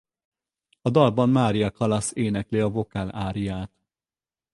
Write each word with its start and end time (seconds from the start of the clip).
A 0.81 0.89
dalban 0.89 1.29
Maria 1.29 1.71
Callas 1.71 2.11
énekli 2.13 2.59
a 2.59 2.69
vokál 2.69 3.15
áriát. 3.15 3.71